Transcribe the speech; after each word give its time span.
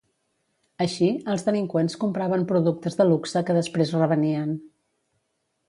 Així, 0.85 1.09
els 1.33 1.45
delinqüents 1.49 1.97
compraven 2.05 2.47
productes 2.53 2.97
de 3.03 3.07
luxe 3.11 3.45
que 3.51 3.59
després 3.61 3.95
revenien. 4.01 4.59